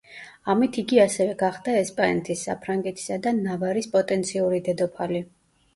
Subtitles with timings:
[0.53, 5.25] ამით იგი ასევე გახდა ესპანეთის, საფრანგეთისა და ნავარის პოტენციური დედოფალი.